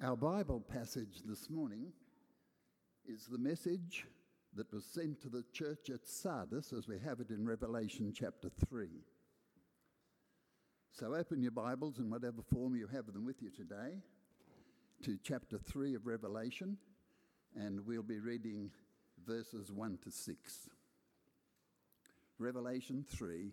[0.00, 1.88] Our Bible passage this morning
[3.04, 4.06] is the message
[4.54, 8.48] that was sent to the church at Sardis as we have it in Revelation chapter
[8.68, 8.90] 3.
[10.92, 13.98] So open your Bibles in whatever form you have them with you today
[15.02, 16.78] to chapter 3 of Revelation,
[17.56, 18.70] and we'll be reading
[19.26, 20.68] verses 1 to 6.
[22.38, 23.50] Revelation 3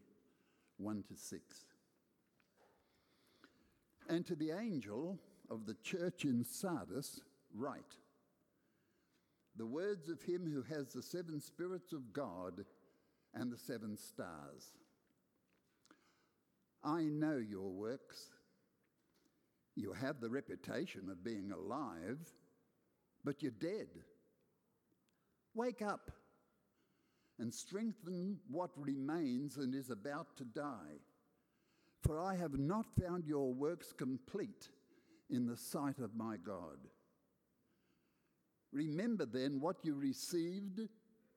[0.78, 1.66] 1 to 6.
[4.08, 5.18] And to the angel
[5.50, 7.22] of the church in Sardis,
[7.54, 7.96] write
[9.58, 12.66] the words of him who has the seven spirits of God
[13.34, 14.74] and the seven stars.
[16.84, 18.30] I know your works.
[19.76, 22.20] You have the reputation of being alive,
[23.24, 23.88] but you're dead.
[25.54, 26.12] Wake up
[27.40, 31.00] and strengthen what remains and is about to die.
[32.04, 34.70] For I have not found your works complete
[35.30, 36.78] in the sight of my God.
[38.72, 40.82] Remember then what you received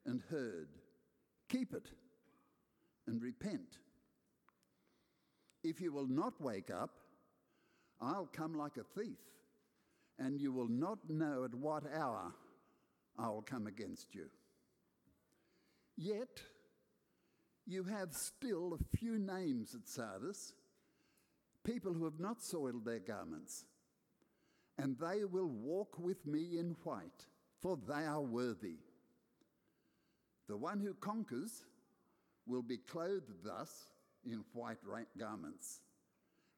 [0.04, 0.68] and heard.
[1.48, 1.88] Keep it
[3.06, 3.78] and repent.
[5.62, 6.90] If you will not wake up,
[8.00, 9.18] I'll come like a thief,
[10.18, 12.32] and you will not know at what hour
[13.18, 14.26] I will come against you.
[15.96, 16.42] Yet,
[17.66, 20.52] you have still a few names at Sardis,
[21.64, 23.64] people who have not soiled their garments,
[24.78, 27.26] and they will walk with me in white,
[27.60, 28.76] for they are worthy.
[30.48, 31.64] The one who conquers
[32.46, 33.88] will be clothed thus
[34.24, 34.78] in white
[35.18, 35.80] garments,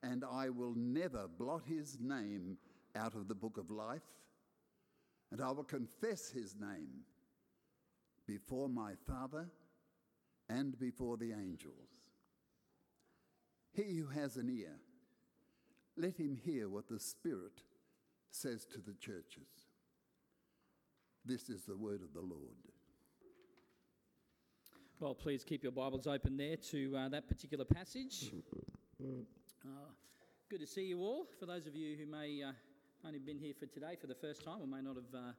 [0.02, 2.58] and I will never blot his name
[2.94, 4.02] out of the book of life,
[5.32, 7.04] and I will confess his name
[8.26, 9.48] before my Father
[10.48, 11.88] and before the angels.
[13.72, 14.76] He who has an ear,
[15.96, 17.62] let him hear what the Spirit
[18.30, 19.48] says to the churches.
[21.24, 22.56] This is the word of the Lord.
[25.00, 28.32] Well, please keep your Bibles open there to uh, that particular passage.
[29.62, 29.92] Uh,
[30.48, 31.26] good to see you all.
[31.38, 32.52] For those of you who may uh,
[33.06, 35.32] only been here for today for the first time or may not have uh,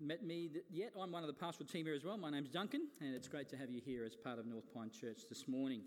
[0.00, 2.16] met me yet, I'm one of the pastoral team here as well.
[2.16, 4.90] My name's Duncan, and it's great to have you here as part of North Pine
[4.90, 5.82] Church this morning.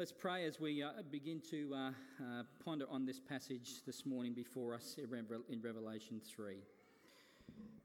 [0.00, 1.88] Let's pray as we uh, begin to uh,
[2.24, 6.56] uh, ponder on this passage this morning before us in Revelation 3.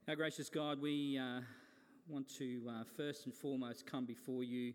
[0.08, 1.42] Our gracious God, we uh,
[2.08, 4.72] want to uh, first and foremost come before you,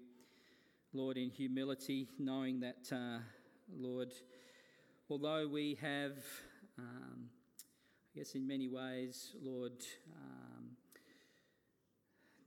[0.93, 3.21] Lord, in humility, knowing that, uh,
[3.75, 4.13] Lord,
[5.09, 6.19] although we have,
[6.79, 7.31] um,
[8.15, 9.83] I guess in many ways, Lord,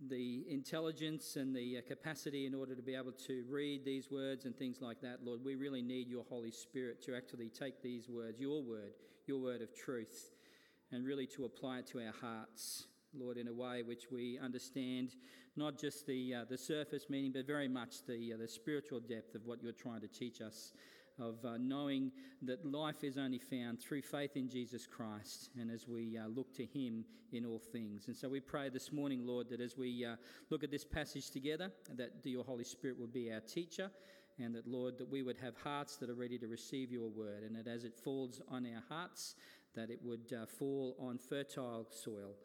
[0.10, 4.46] the intelligence and the uh, capacity in order to be able to read these words
[4.46, 5.44] and things like that, Lord.
[5.44, 8.94] We really need your Holy Spirit to actually take these words, your word,
[9.28, 10.32] your word of truth,
[10.92, 12.88] and really to apply it to our hearts.
[13.16, 15.16] Lord, in a way which we understand
[15.56, 19.36] not just the, uh, the surface meaning, but very much the, uh, the spiritual depth
[19.36, 20.74] of what you're trying to teach us
[21.20, 25.88] of uh, knowing that life is only found through faith in Jesus Christ and as
[25.88, 28.08] we uh, look to Him in all things.
[28.08, 30.16] And so we pray this morning, Lord, that as we uh,
[30.50, 33.92] look at this passage together, that your Holy Spirit will be our teacher
[34.40, 37.44] and that, Lord, that we would have hearts that are ready to receive your word,
[37.44, 39.36] and that as it falls on our hearts,
[39.76, 42.36] that it would uh, fall on fertile soil,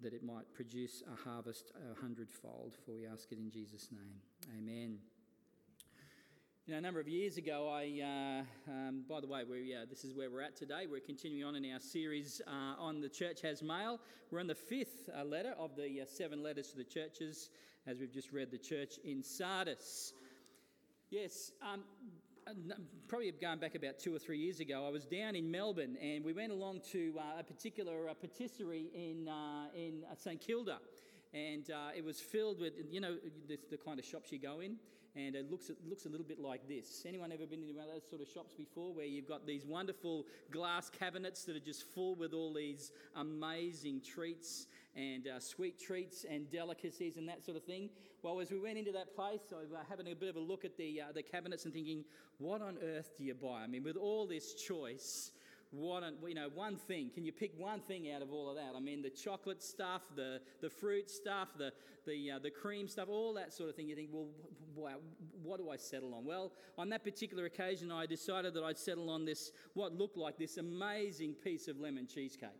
[0.00, 2.76] that it might produce a harvest a hundredfold.
[2.84, 4.20] For we ask it in Jesus' name.
[4.58, 4.98] Amen.
[6.66, 9.84] You know, a number of years ago, I, uh, um, by the way, we, uh,
[9.86, 10.86] this is where we're at today.
[10.90, 14.00] We're continuing on in our series uh, on the church has mail.
[14.30, 17.50] We're on the fifth uh, letter of the uh, seven letters to the churches,
[17.86, 20.14] as we've just read the church in Sardis.
[21.10, 21.82] Yes, um,
[22.46, 22.52] uh,
[23.08, 26.24] probably going back about two or three years ago, I was down in Melbourne and
[26.24, 29.28] we went along to a particular patisserie in,
[29.76, 30.78] in St Kilda
[31.34, 33.16] and uh, it was filled with you know
[33.48, 34.76] the, the, kind of shops you go in
[35.16, 37.04] and it looks, it looks a little bit like this.
[37.06, 39.64] Anyone ever been in one of those sort of shops before where you've got these
[39.64, 44.66] wonderful glass cabinets that are just full with all these amazing treats
[44.96, 47.90] and uh, sweet treats and delicacies and that sort of thing?
[48.22, 50.40] Well as we went into that place i was uh, having a bit of a
[50.40, 52.04] look at the, uh, the cabinets and thinking
[52.38, 53.62] what on earth do you buy?
[53.62, 55.30] I mean with all this choice
[55.70, 58.74] what you know one thing can you pick one thing out of all of that?
[58.76, 61.72] I mean the chocolate stuff the, the fruit stuff the,
[62.06, 63.88] the, uh, the cream stuff all that sort of thing.
[63.88, 64.28] You think well
[64.76, 64.96] wow,
[65.42, 69.10] what do i settle on well on that particular occasion i decided that i'd settle
[69.10, 72.50] on this what looked like this amazing piece of lemon cheesecake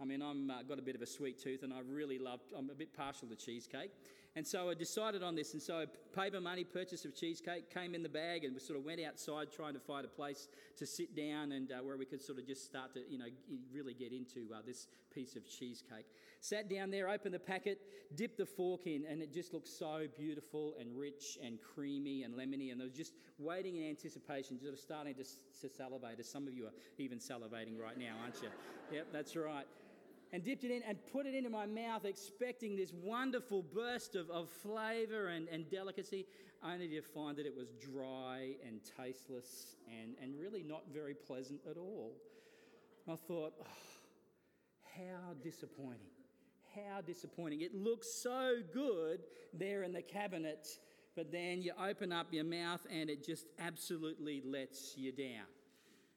[0.00, 2.40] I mean, I've uh, got a bit of a sweet tooth and I really love,
[2.56, 3.90] I'm a bit partial to cheesecake.
[4.36, 5.54] And so I decided on this.
[5.54, 8.84] And so paid money, purchase of cheesecake, came in the bag, and we sort of
[8.84, 12.20] went outside trying to find a place to sit down and uh, where we could
[12.20, 13.24] sort of just start to, you know,
[13.72, 16.04] really get into uh, this piece of cheesecake.
[16.42, 17.80] Sat down there, opened the packet,
[18.14, 22.34] dipped the fork in, and it just looked so beautiful and rich and creamy and
[22.34, 22.72] lemony.
[22.72, 25.24] And I was just waiting in anticipation, sort of starting to,
[25.62, 28.50] to salivate, as some of you are even salivating right now, aren't you?
[28.92, 29.66] yep, that's right
[30.36, 34.28] and dipped it in and put it into my mouth, expecting this wonderful burst of,
[34.28, 36.26] of flavour and, and delicacy,
[36.62, 41.58] only to find that it was dry and tasteless and, and really not very pleasant
[41.70, 42.12] at all.
[43.10, 43.66] I thought, oh,
[44.94, 46.12] how disappointing.
[46.74, 47.62] How disappointing.
[47.62, 49.20] It looks so good
[49.54, 50.68] there in the cabinet,
[51.16, 55.46] but then you open up your mouth and it just absolutely lets you down.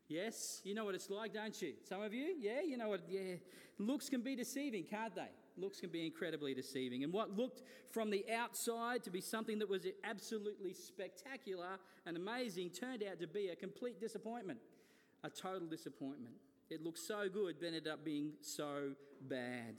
[0.10, 1.74] Yes, you know what it's like, don't you?
[1.88, 3.36] Some of you, yeah, you know what, yeah.
[3.78, 5.30] Looks can be deceiving, can't they?
[5.56, 7.04] Looks can be incredibly deceiving.
[7.04, 7.62] And what looked
[7.92, 11.78] from the outside to be something that was absolutely spectacular
[12.08, 14.60] and amazing turned out to be a complete disappointment,
[15.24, 16.34] a total disappointment.
[16.72, 18.94] It looked so good, but ended up being so
[19.30, 19.76] bad.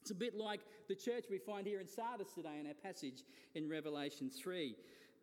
[0.00, 3.22] It's a bit like the church we find here in Sardis today in our passage
[3.54, 4.74] in Revelation 3.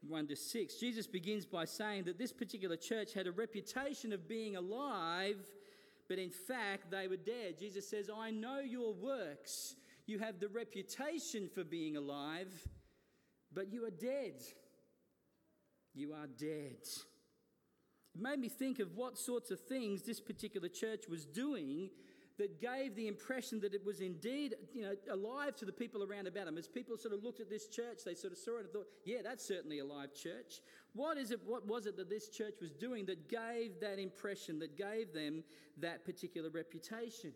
[0.07, 4.27] 1 to 6, Jesus begins by saying that this particular church had a reputation of
[4.27, 5.37] being alive,
[6.09, 7.57] but in fact they were dead.
[7.57, 9.75] Jesus says, I know your works.
[10.05, 12.51] You have the reputation for being alive,
[13.53, 14.41] but you are dead.
[15.93, 16.81] You are dead.
[18.15, 21.89] It made me think of what sorts of things this particular church was doing
[22.37, 26.27] that gave the impression that it was indeed you know, alive to the people around
[26.27, 26.57] about them.
[26.57, 28.87] As people sort of looked at this church, they sort of saw it and thought,
[29.05, 30.61] yeah, that's certainly a live church.
[30.93, 34.59] What, is it, what was it that this church was doing that gave that impression,
[34.59, 35.43] that gave them
[35.77, 37.33] that particular reputation?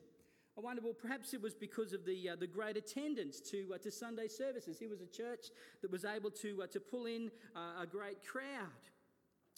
[0.58, 3.78] I wonder, well, perhaps it was because of the, uh, the great attendance to, uh,
[3.78, 4.80] to Sunday services.
[4.80, 5.52] Here was a church
[5.84, 8.72] that was able to, uh, to pull in uh, a great crowd.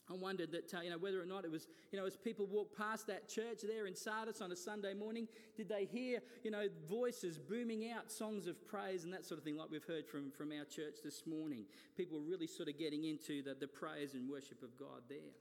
[0.09, 2.47] I wondered that, uh, you know, whether or not it was, you know, as people
[2.47, 6.51] walked past that church there in Sardis on a Sunday morning, did they hear, you
[6.51, 10.07] know, voices booming out songs of praise and that sort of thing, like we've heard
[10.07, 11.65] from, from our church this morning?
[11.95, 15.35] People were really sort of getting into the, the praise and worship of God there.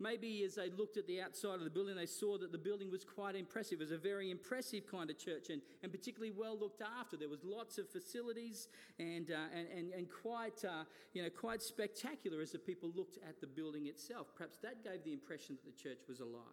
[0.00, 2.88] Maybe as they looked at the outside of the building, they saw that the building
[2.88, 3.80] was quite impressive.
[3.80, 7.16] It was a very impressive kind of church and, and particularly well looked after.
[7.16, 8.68] There was lots of facilities
[9.00, 10.84] and, uh, and, and, and, quite, uh,
[11.14, 14.28] you know, quite spectacular as the people looked at the building itself.
[14.36, 16.44] Perhaps that gave the impression that the church was alive.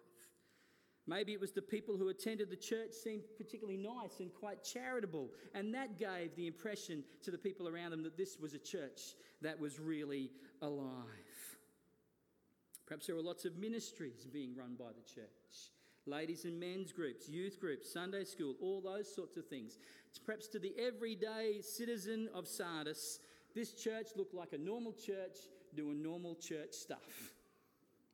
[1.08, 5.30] Maybe it was the people who attended the church seemed particularly nice and quite charitable,
[5.54, 9.14] and that gave the impression to the people around them that this was a church
[9.42, 10.32] that was really
[10.64, 11.25] alive.
[12.86, 15.72] Perhaps there were lots of ministries being run by the church
[16.08, 19.78] ladies and men's groups, youth groups, Sunday school, all those sorts of things.
[20.26, 23.20] Perhaps to the everyday citizen of Sardis,
[23.54, 25.38] this church looked like a normal church
[25.76, 27.34] doing normal church stuff.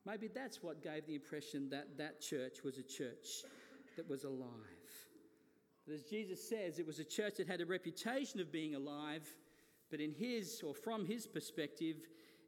[0.06, 3.44] Maybe that's what gave the impression that that church was a church
[3.98, 4.48] that was alive.
[5.86, 9.28] But as Jesus says, it was a church that had a reputation of being alive,
[9.90, 11.98] but in his or from his perspective,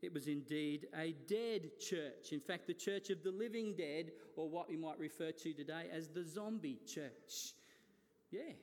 [0.03, 2.31] it was indeed a dead church.
[2.31, 5.85] In fact, the church of the living dead, or what we might refer to today
[5.91, 7.53] as the zombie church.
[8.31, 8.53] Yeah,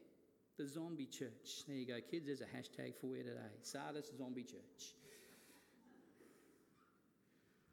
[0.58, 1.64] the zombie church.
[1.66, 2.26] There you go, kids.
[2.26, 4.94] There's a hashtag for you today Sardis Zombie Church.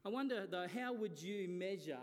[0.06, 1.98] I wonder, though, how would you measure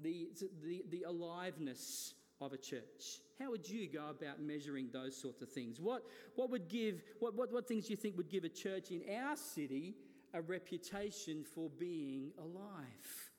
[0.00, 0.28] the,
[0.62, 2.12] the, the aliveness
[2.42, 3.22] of a church?
[3.40, 5.80] How would you go about measuring those sorts of things?
[5.80, 6.02] What,
[6.34, 9.02] what would give, what, what, what things do you think would give a church in
[9.22, 9.94] our city
[10.34, 13.30] a reputation for being alive?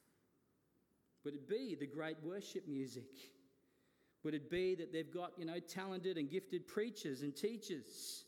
[1.23, 3.09] Would it be the great worship music?
[4.23, 8.25] Would it be that they've got, you know, talented and gifted preachers and teachers?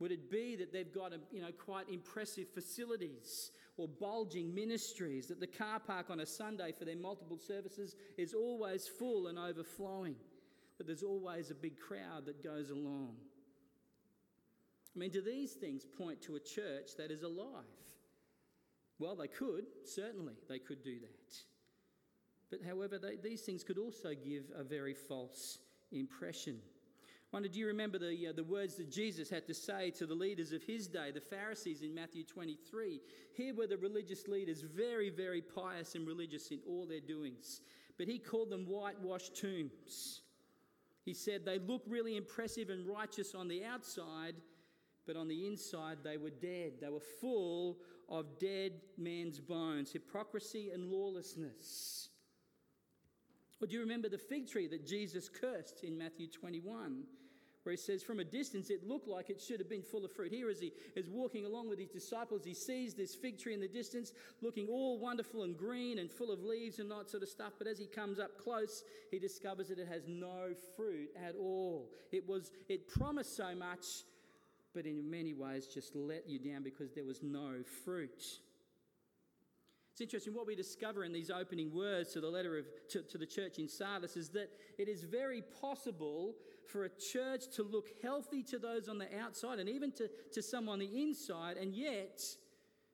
[0.00, 5.28] Would it be that they've got, um, you know, quite impressive facilities or bulging ministries,
[5.28, 9.38] that the car park on a Sunday for their multiple services is always full and
[9.38, 10.16] overflowing,
[10.78, 13.16] that there's always a big crowd that goes along?
[14.94, 17.64] I mean, do these things point to a church that is alive?
[18.98, 21.36] Well, they could, certainly, they could do that.
[22.50, 25.58] But however, they, these things could also give a very false
[25.90, 26.60] impression.
[27.34, 30.06] I wonder, do you remember the, uh, the words that Jesus had to say to
[30.06, 33.00] the leaders of his day, the Pharisees in Matthew 23?
[33.36, 37.60] Here were the religious leaders, very, very pious and religious in all their doings.
[37.98, 40.20] But he called them whitewashed tombs.
[41.04, 44.36] He said they look really impressive and righteous on the outside,
[45.06, 46.74] but on the inside they were dead.
[46.80, 52.08] They were full of dead man's bones, hypocrisy and lawlessness.
[53.60, 57.04] Or do you remember the fig tree that Jesus cursed in Matthew 21
[57.64, 60.12] where he says, From a distance, it looked like it should have been full of
[60.12, 60.30] fruit.
[60.30, 63.60] Here, as he is walking along with his disciples, he sees this fig tree in
[63.60, 67.28] the distance looking all wonderful and green and full of leaves and that sort of
[67.28, 67.54] stuff.
[67.58, 71.90] But as he comes up close, he discovers that it has no fruit at all.
[72.12, 73.86] It, was, it promised so much,
[74.74, 78.24] but in many ways just let you down because there was no fruit.
[79.92, 83.16] It's interesting what we discover in these opening words to the letter of, to, to
[83.16, 86.34] the church in Sardis is that it is very possible
[86.66, 90.42] for a church to look healthy to those on the outside and even to, to
[90.42, 92.20] some on the inside, and yet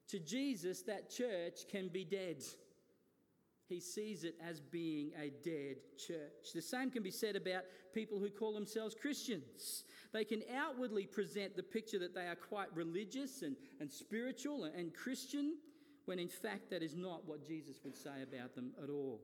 [0.08, 2.42] to Jesus, that church can be dead.
[3.70, 6.52] He sees it as being a dead church.
[6.52, 7.62] The same can be said about
[7.94, 9.84] people who call themselves Christians.
[10.12, 14.74] They can outwardly present the picture that they are quite religious and, and spiritual and,
[14.74, 15.54] and Christian,
[16.06, 19.20] when in fact that is not what Jesus would say about them at all.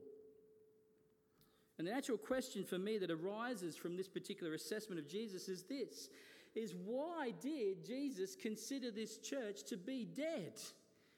[1.77, 5.63] And the natural question for me that arises from this particular assessment of Jesus is
[5.63, 6.09] this
[6.55, 10.53] is why did Jesus consider this church to be dead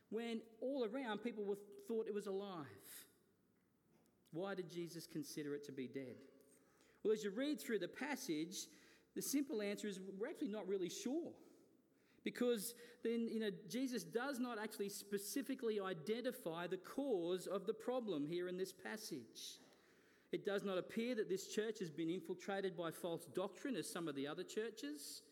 [0.10, 1.58] when all around people were,
[1.88, 2.66] thought it was alive?
[4.32, 6.16] Why did Jesus consider it to be dead?
[7.04, 8.68] Well, as you read through the passage,
[9.16, 11.32] the simple answer is we're actually not really sure.
[12.24, 18.26] Because then, you know, Jesus does not actually specifically identify the cause of the problem
[18.26, 19.60] here in this passage.
[20.32, 24.08] It does not appear that this church has been infiltrated by false doctrine as some
[24.08, 25.24] of the other churches.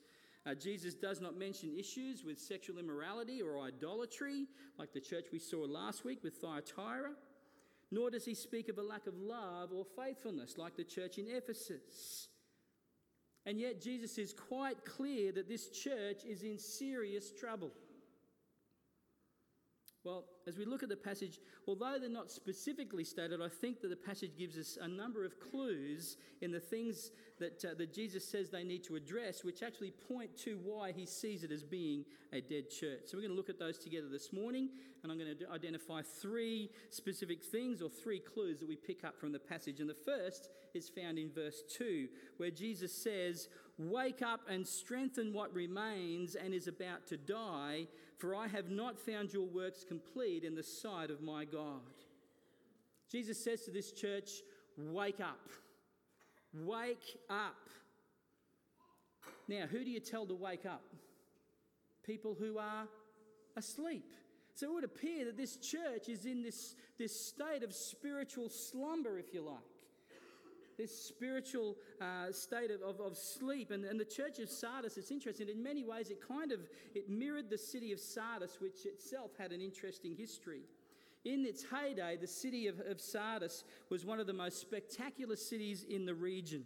[0.46, 4.48] Uh, Jesus does not mention issues with sexual immorality or idolatry,
[4.80, 7.12] like the church we saw last week with Thyatira.
[7.92, 11.28] Nor does he speak of a lack of love or faithfulness, like the church in
[11.30, 12.28] Ephesus.
[13.46, 17.72] And yet, Jesus is quite clear that this church is in serious trouble.
[20.04, 23.90] Well, as we look at the passage, although they're not specifically stated, I think that
[23.90, 28.26] the passage gives us a number of clues in the things that, uh, that Jesus
[28.26, 32.06] says they need to address, which actually point to why he sees it as being
[32.32, 33.02] a dead church.
[33.08, 34.70] So we're going to look at those together this morning,
[35.04, 39.20] and I'm going to identify three specific things or three clues that we pick up
[39.20, 39.82] from the passage.
[39.82, 45.34] And the first is found in verse 2, where Jesus says, Wake up and strengthen
[45.34, 47.86] what remains and is about to die,
[48.18, 51.82] for I have not found your works complete in the sight of my God.
[53.12, 54.30] Jesus says to this church,
[54.78, 55.50] Wake up.
[56.54, 57.56] Wake up.
[59.48, 60.84] Now, who do you tell to wake up?
[62.04, 62.88] People who are
[63.56, 64.14] asleep.
[64.54, 69.18] So it would appear that this church is in this, this state of spiritual slumber,
[69.20, 69.77] if you like.
[70.78, 73.72] This spiritual uh, state of, of, of, sleep.
[73.72, 75.50] And, and the church of Sardis, it's interesting.
[75.50, 76.60] In many ways, it kind of
[76.94, 80.62] it mirrored the city of Sardis, which itself had an interesting history.
[81.26, 85.84] In its heyday, the city of, of Sardis was one of the most spectacular cities
[85.90, 86.64] in the region.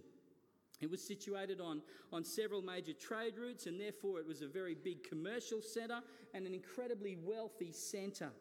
[0.82, 4.76] It was situated on, on several major trade routes, and therefore it was a very
[4.76, 6.02] big commercial centre
[6.34, 8.32] and an incredibly wealthy centre.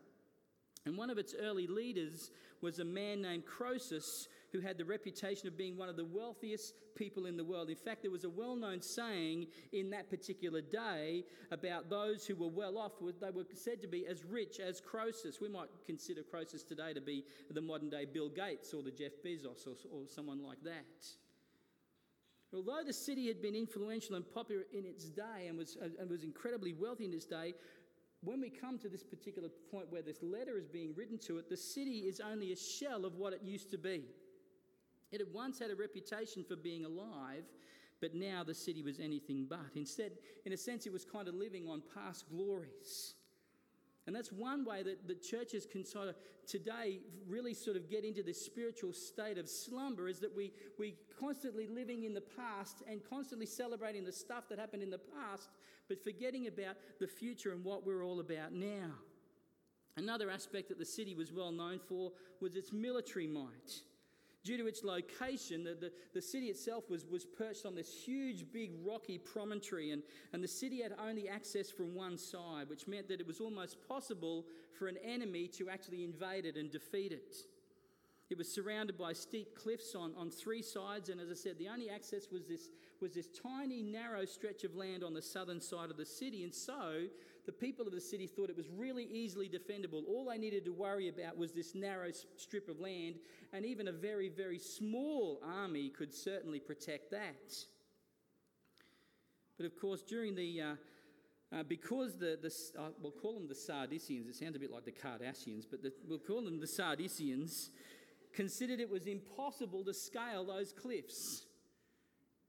[0.86, 2.30] And one of its early leaders
[2.62, 6.74] was a man named Croesus, who had the reputation of being one of the wealthiest
[6.94, 7.70] people in the world.
[7.70, 12.34] In fact, there was a well known saying in that particular day about those who
[12.34, 15.40] were well off, they were said to be as rich as Croesus.
[15.40, 19.12] We might consider Croesus today to be the modern day Bill Gates or the Jeff
[19.24, 21.06] Bezos or, or someone like that.
[22.52, 26.24] Although the city had been influential and popular in its day and was, and was
[26.24, 27.54] incredibly wealthy in its day,
[28.22, 31.48] when we come to this particular point where this letter is being written to it,
[31.48, 34.02] the city is only a shell of what it used to be.
[35.12, 37.44] It had once had a reputation for being alive,
[38.00, 39.74] but now the city was anything but.
[39.74, 40.12] Instead,
[40.46, 43.14] in a sense, it was kind of living on past glories.
[44.06, 48.04] And that's one way that the churches can sort of today really sort of get
[48.04, 52.82] into this spiritual state of slumber is that we, we constantly living in the past
[52.90, 55.50] and constantly celebrating the stuff that happened in the past,
[55.88, 58.90] but forgetting about the future and what we're all about now.
[59.96, 63.82] Another aspect that the city was well known for was its military might.
[64.42, 68.46] Due to its location, the, the, the, city itself was, was perched on this huge,
[68.52, 73.06] big, rocky promontory, and, and the city had only access from one side, which meant
[73.08, 74.46] that it was almost possible
[74.78, 77.36] for an enemy to actually invade it and defeat it.
[78.30, 81.68] It was surrounded by steep cliffs on, on three sides, and as I said, the
[81.68, 82.68] only access was this,
[83.00, 86.44] was this tiny, narrow stretch of land on the southern side of the city.
[86.44, 87.06] And so
[87.46, 90.04] the people of the city thought it was really easily defendable.
[90.06, 93.16] All they needed to worry about was this narrow strip of land,
[93.52, 97.52] and even a very, very small army could certainly protect that.
[99.56, 100.74] But of course, during the uh,
[101.52, 104.84] uh, because the, the uh, we'll call them the Sardisians, it sounds a bit like
[104.84, 107.70] the Kardashians, but the, we'll call them the Sardisians,
[108.32, 111.46] considered it was impossible to scale those cliffs.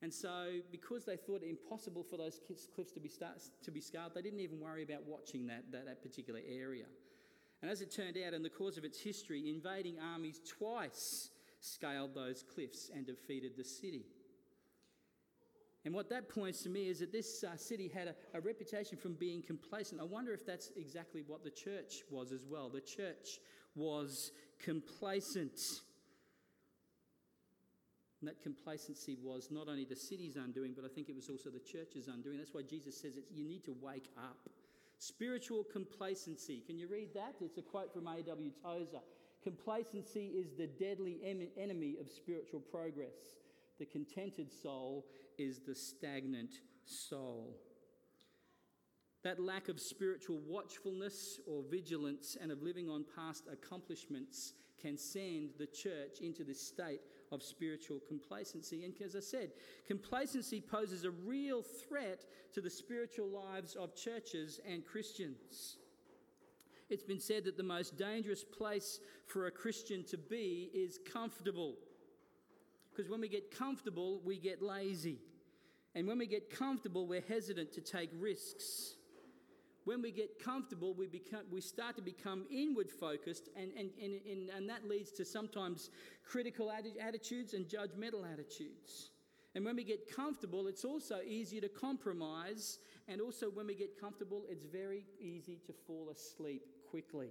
[0.01, 2.39] And so, because they thought it impossible for those
[2.73, 5.85] cliffs to be, start, to be scaled, they didn't even worry about watching that, that,
[5.85, 6.85] that particular area.
[7.61, 12.15] And as it turned out, in the course of its history, invading armies twice scaled
[12.15, 14.05] those cliffs and defeated the city.
[15.85, 18.97] And what that points to me is that this uh, city had a, a, reputation
[18.97, 19.99] from being complacent.
[19.99, 22.69] I wonder if that's exactly what the church was as well.
[22.69, 23.39] The church
[23.75, 24.31] was
[24.63, 25.59] complacent.
[28.19, 31.49] And that complacency was not only the city's undoing, but I think it was also
[31.49, 32.37] the church's undoing.
[32.37, 34.49] That's why Jesus says it's, you need to wake up.
[34.99, 36.61] Spiritual complacency.
[36.67, 37.33] Can you read that?
[37.41, 38.51] It's a quote from A.W.
[38.63, 39.01] Tozer.
[39.43, 43.39] Complacency is the deadly em- enemy of spiritual progress.
[43.79, 45.07] The contented soul
[45.39, 46.51] is the stagnant
[46.85, 47.57] soul.
[49.23, 55.51] That lack of spiritual watchfulness or vigilance and of living on past accomplishments can send
[55.59, 57.01] the church into this state
[57.31, 58.83] of spiritual complacency.
[58.83, 59.51] And as I said,
[59.87, 65.77] complacency poses a real threat to the spiritual lives of churches and Christians.
[66.89, 71.75] It's been said that the most dangerous place for a Christian to be is comfortable.
[72.91, 75.19] Because when we get comfortable, we get lazy.
[75.95, 78.95] And when we get comfortable, we're hesitant to take risks.
[79.85, 84.13] When we get comfortable, we, become, we start to become inward focused, and, and, and,
[84.29, 85.89] and, and that leads to sometimes
[86.23, 89.09] critical attitudes and judgmental attitudes.
[89.55, 92.79] And when we get comfortable, it's also easier to compromise.
[93.07, 97.29] And also, when we get comfortable, it's very easy to fall asleep quickly.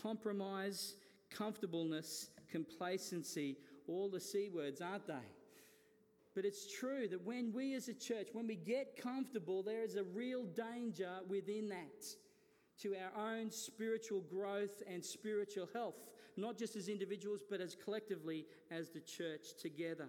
[0.00, 0.94] Compromise,
[1.30, 3.56] comfortableness, complacency
[3.86, 5.14] all the C words, aren't they?
[6.34, 9.96] But it's true that when we as a church, when we get comfortable, there is
[9.96, 12.06] a real danger within that
[12.80, 18.46] to our own spiritual growth and spiritual health, not just as individuals, but as collectively
[18.70, 20.08] as the church together.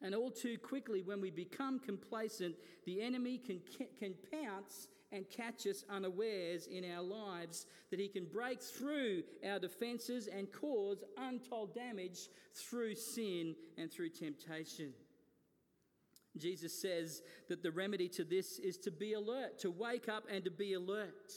[0.00, 3.60] And all too quickly, when we become complacent, the enemy can,
[3.98, 9.58] can pounce and catch us unawares in our lives, that He can break through our
[9.58, 14.92] defenses and cause untold damage through sin and through temptation.
[16.36, 20.44] Jesus says that the remedy to this is to be alert, to wake up and
[20.44, 21.32] to be alert.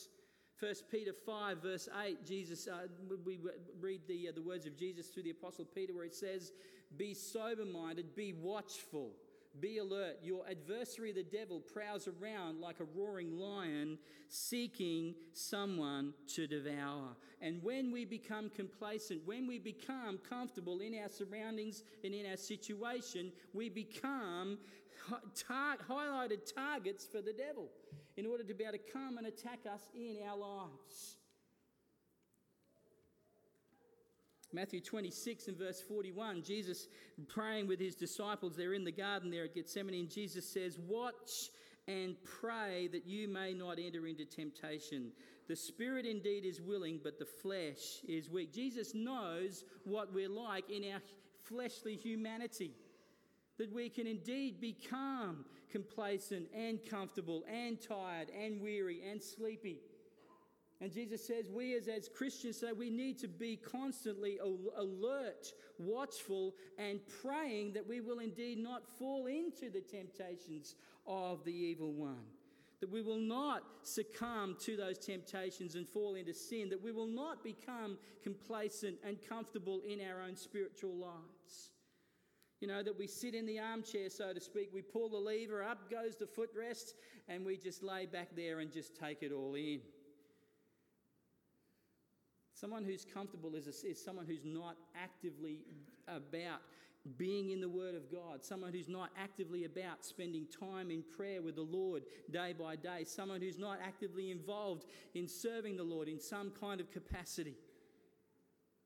[0.60, 2.88] 1 Peter 5, verse 8, Jesus, uh,
[3.24, 3.40] we
[3.80, 6.52] read the, uh, the words of Jesus through the Apostle Peter, where it says,
[6.98, 9.12] Be sober minded, be watchful.
[9.60, 10.18] Be alert.
[10.22, 13.98] Your adversary, the devil, prowls around like a roaring lion
[14.30, 17.16] seeking someone to devour.
[17.42, 22.38] And when we become complacent, when we become comfortable in our surroundings and in our
[22.38, 24.58] situation, we become
[25.36, 27.70] tar- highlighted targets for the devil
[28.16, 31.17] in order to be able to come and attack us in our lives.
[34.54, 36.88] Matthew 26 and verse 41, Jesus
[37.28, 41.50] praying with his disciples, they're in the garden there at Gethsemane, and Jesus says, Watch
[41.88, 45.12] and pray that you may not enter into temptation.
[45.48, 48.54] The spirit indeed is willing, but the flesh is weak.
[48.54, 51.02] Jesus knows what we're like in our
[51.44, 52.72] fleshly humanity.
[53.58, 59.80] That we can indeed become complacent and comfortable and tired and weary and sleepy.
[60.80, 64.38] And Jesus says, we as, as Christians say we need to be constantly
[64.78, 70.76] alert, watchful, and praying that we will indeed not fall into the temptations
[71.08, 72.26] of the evil one.
[72.80, 76.70] That we will not succumb to those temptations and fall into sin.
[76.70, 81.72] That we will not become complacent and comfortable in our own spiritual lives.
[82.62, 85.64] You know, that we sit in the armchair, so to speak, we pull the lever,
[85.64, 86.94] up goes the footrest,
[87.28, 89.80] and we just lay back there and just take it all in.
[92.60, 95.60] Someone who's comfortable is, a, is someone who's not actively
[96.08, 96.62] about
[97.16, 101.44] being in the Word of God, someone who's not actively about spending time in prayer
[101.44, 106.08] with the Lord day by day, someone who's not actively involved in serving the Lord
[106.08, 107.54] in some kind of capacity.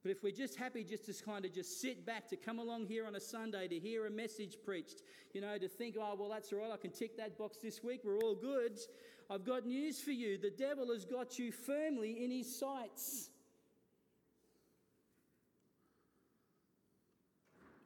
[0.04, 2.88] But if we're just happy just to kind of just sit back, to come along
[2.88, 5.02] here on a Sunday, to hear a message preached,
[5.34, 7.82] you know, to think, oh, well, that's all right, I can tick that box this
[7.82, 8.80] week, we're all good.
[9.30, 10.38] I've got news for you.
[10.38, 13.30] The devil has got you firmly in his sights.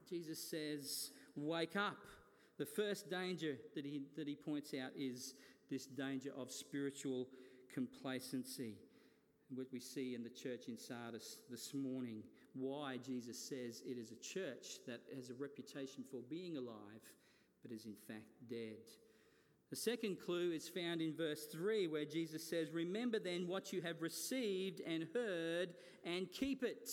[0.09, 1.97] Jesus says, Wake up.
[2.57, 5.33] The first danger that he, that he points out is
[5.69, 7.27] this danger of spiritual
[7.73, 8.75] complacency.
[9.53, 14.11] What we see in the church in Sardis this morning, why Jesus says it is
[14.11, 17.01] a church that has a reputation for being alive,
[17.61, 18.77] but is in fact dead.
[19.69, 23.81] The second clue is found in verse 3, where Jesus says, Remember then what you
[23.81, 25.73] have received and heard,
[26.05, 26.89] and keep it.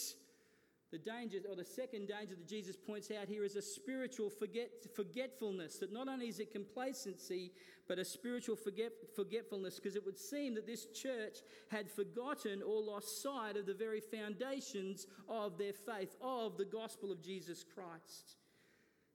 [0.93, 4.69] The danger, or the second danger that Jesus points out here, is a spiritual forget,
[4.95, 5.79] forgetfulness.
[5.79, 7.53] That not only is it complacency,
[7.89, 11.39] but a spiritual forget, forgetfulness, because it would seem that this church
[11.71, 17.11] had forgotten or lost sight of the very foundations of their faith, of the gospel
[17.11, 18.37] of Jesus Christ.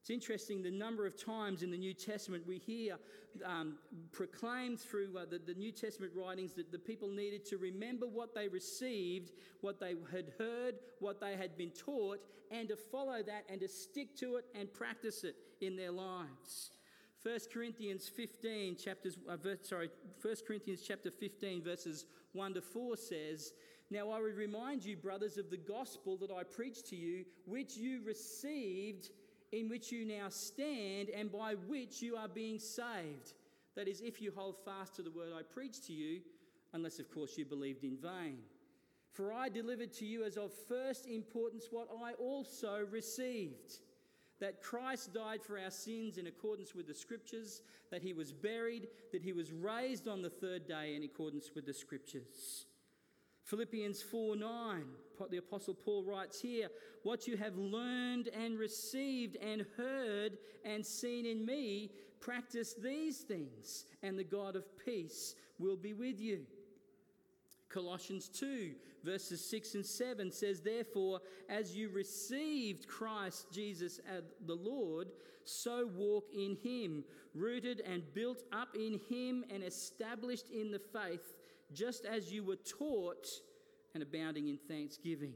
[0.07, 2.95] It's interesting the number of times in the New Testament we hear
[3.43, 3.75] um,
[4.13, 8.33] proclaimed through uh, the, the New Testament writings that the people needed to remember what
[8.33, 12.19] they received, what they had heard, what they had been taught,
[12.51, 16.71] and to follow that and to stick to it and practice it in their lives.
[17.21, 19.89] 1 Corinthians 15 chapters uh, sorry
[20.21, 23.51] 1 Corinthians chapter 15 verses 1 to 4 says
[23.91, 27.75] now I would remind you brothers of the gospel that I preached to you which
[27.75, 29.09] you received
[29.51, 33.33] in which you now stand and by which you are being saved.
[33.75, 36.21] That is, if you hold fast to the word I preached to you,
[36.73, 38.39] unless, of course, you believed in vain.
[39.13, 43.79] For I delivered to you as of first importance what I also received
[44.39, 48.87] that Christ died for our sins in accordance with the scriptures, that he was buried,
[49.11, 52.67] that he was raised on the third day in accordance with the scriptures
[53.47, 54.83] Philippians 4 9,
[55.29, 56.67] the Apostle Paul writes here,
[57.03, 63.85] What you have learned and received and heard and seen in me, practice these things,
[64.03, 66.41] and the God of peace will be with you.
[67.69, 68.73] Colossians 2,
[69.05, 74.01] verses 6 and 7 says, Therefore, as you received Christ Jesus
[74.45, 75.07] the Lord,
[75.45, 81.33] so walk in him, rooted and built up in him and established in the faith
[81.73, 83.27] just as you were taught,
[83.93, 85.33] and abounding in thanksgiving.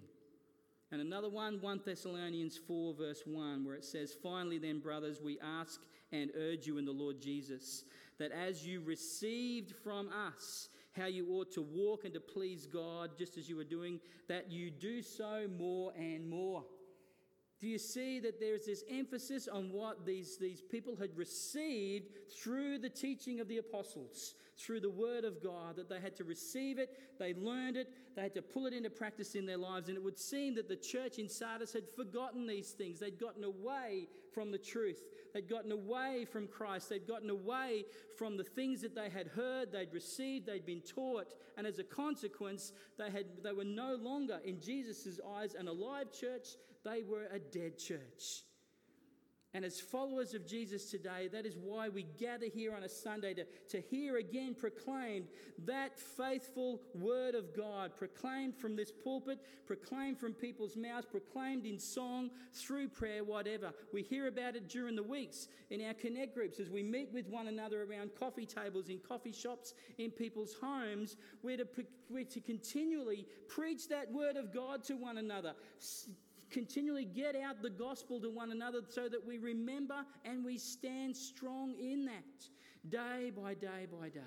[0.91, 5.39] And another one, 1 Thessalonians 4, verse 1, where it says, Finally, then, brothers, we
[5.39, 5.79] ask
[6.11, 7.85] and urge you in the Lord Jesus,
[8.19, 13.17] that as you received from us how you ought to walk and to please God,
[13.17, 16.63] just as you are doing, that you do so more and more.
[17.61, 22.79] Do you see that there's this emphasis on what these, these people had received through
[22.79, 26.79] the teaching of the apostles, through the word of God, that they had to receive
[26.79, 29.89] it, they learned it, they had to pull it into practice in their lives.
[29.89, 32.99] And it would seem that the church in Sardis had forgotten these things.
[32.99, 37.85] They'd gotten away from the truth, they'd gotten away from Christ, they'd gotten away
[38.17, 41.33] from the things that they had heard, they'd received, they'd been taught.
[41.57, 46.11] And as a consequence, they, had, they were no longer, in Jesus' eyes, an alive
[46.11, 46.47] church,
[46.83, 48.43] they were a dead church.
[49.53, 53.33] And as followers of Jesus today, that is why we gather here on a Sunday
[53.33, 55.27] to, to hear again proclaimed
[55.65, 61.77] that faithful word of God, proclaimed from this pulpit, proclaimed from people's mouths, proclaimed in
[61.77, 63.73] song, through prayer, whatever.
[63.91, 67.27] We hear about it during the weeks in our connect groups as we meet with
[67.27, 71.17] one another around coffee tables, in coffee shops, in people's homes.
[71.43, 71.67] We're to,
[72.09, 75.55] we're to continually preach that word of God to one another
[76.51, 81.15] continually get out the gospel to one another so that we remember and we stand
[81.15, 84.19] strong in that day by day by day.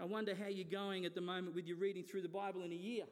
[0.00, 2.72] I wonder how you're going at the moment with your reading through the Bible in
[2.72, 3.04] a year.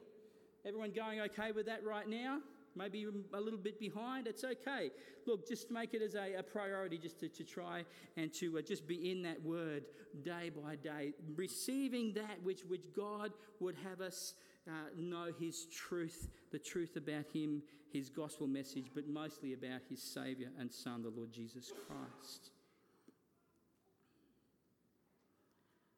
[0.65, 2.39] Everyone going okay with that right now?
[2.75, 4.89] Maybe a little bit behind, it's okay.
[5.27, 7.85] Look, just make it as a, a priority just to, to try
[8.17, 9.83] and to uh, just be in that word
[10.23, 14.33] day by day, receiving that which, which God would have us
[14.67, 20.01] uh, know His truth, the truth about Him, His gospel message, but mostly about His
[20.01, 22.51] Saviour and Son, the Lord Jesus Christ.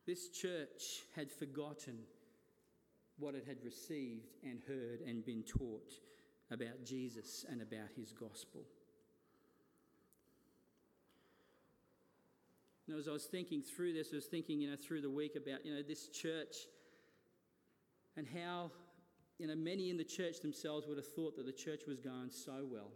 [0.05, 1.97] This church had forgotten
[3.17, 5.93] what it had received and heard and been taught
[6.51, 8.61] about Jesus and about his gospel.
[12.87, 15.35] You as I was thinking through this, I was thinking, you know, through the week
[15.35, 16.55] about, you know, this church
[18.17, 18.71] and how
[19.37, 22.29] you know, many in the church themselves would have thought that the church was going
[22.29, 22.91] so well.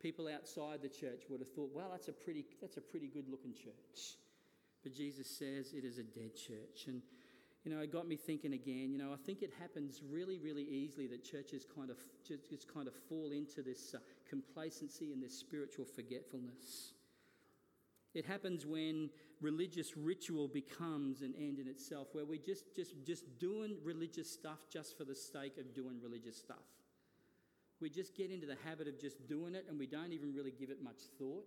[0.00, 3.28] People outside the church would have thought, well, that's a pretty, that's a pretty good
[3.28, 4.16] looking church.
[4.82, 6.86] But Jesus says it is a dead church.
[6.88, 7.00] And,
[7.64, 8.90] you know, it got me thinking again.
[8.90, 12.72] You know, I think it happens really, really easily that churches kind of just, just
[12.72, 16.91] kind of fall into this uh, complacency and this spiritual forgetfulness.
[18.14, 23.38] It happens when religious ritual becomes an end in itself, where we're just, just, just
[23.38, 26.64] doing religious stuff just for the sake of doing religious stuff.
[27.80, 30.52] We just get into the habit of just doing it and we don't even really
[30.52, 31.44] give it much thought.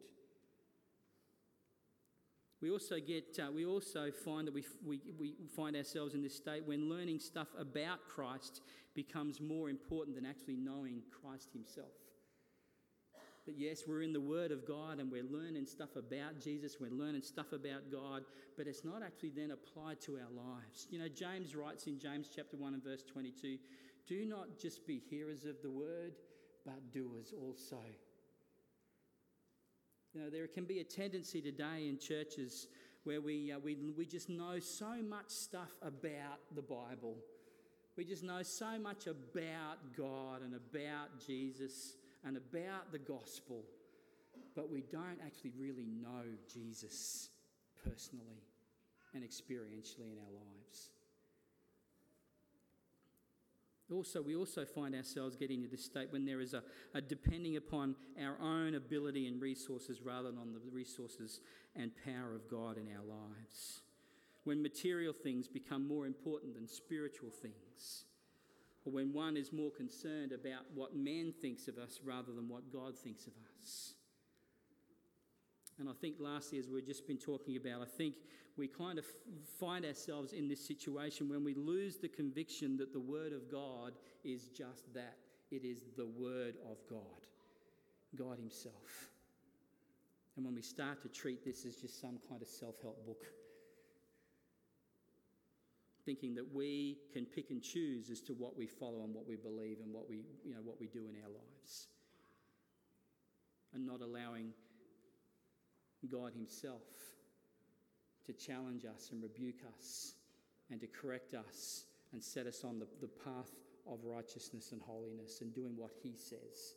[2.61, 6.35] We also get, uh, we also find that we, we, we find ourselves in this
[6.35, 8.61] state when learning stuff about Christ
[8.95, 11.91] becomes more important than actually knowing Christ Himself.
[13.45, 16.89] But yes, we're in the Word of God and we're learning stuff about Jesus, we're
[16.89, 18.23] learning stuff about God,
[18.57, 20.87] but it's not actually then applied to our lives.
[20.89, 23.57] You know, James writes in James chapter 1 and verse 22
[24.07, 26.13] do not just be hearers of the Word,
[26.65, 27.79] but doers also.
[30.13, 32.67] You know, there can be a tendency today in churches
[33.03, 37.17] where we, uh, we, we just know so much stuff about the Bible.
[37.97, 43.63] We just know so much about God and about Jesus and about the gospel,
[44.55, 47.29] but we don't actually really know Jesus
[47.83, 48.43] personally
[49.13, 50.89] and experientially in our lives.
[53.93, 56.63] Also, we also find ourselves getting to this state when there is a,
[56.95, 61.39] a, depending upon our own ability and resources rather than on the resources
[61.75, 63.81] and power of God in our lives.
[64.43, 68.05] When material things become more important than spiritual things.
[68.85, 72.71] Or when one is more concerned about what man thinks of us rather than what
[72.71, 73.93] God thinks of us.
[75.79, 78.15] And I think lastly, as we've just been talking about, I think
[78.57, 79.05] we kind of
[79.59, 83.93] find ourselves in this situation when we lose the conviction that the Word of God
[84.23, 85.17] is just that
[85.51, 87.27] it is the Word of God,
[88.15, 89.09] God Himself.
[90.35, 93.25] And when we start to treat this as just some kind of self help book,
[96.05, 99.35] thinking that we can pick and choose as to what we follow and what we
[99.35, 101.87] believe and what we, you know, what we do in our lives,
[103.73, 104.51] and not allowing
[106.09, 106.83] God Himself
[108.25, 110.13] to challenge us and rebuke us
[110.69, 113.51] and to correct us and set us on the, the path
[113.87, 116.75] of righteousness and holiness and doing what He says.